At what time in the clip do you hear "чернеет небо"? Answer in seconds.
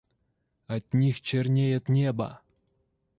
1.21-2.39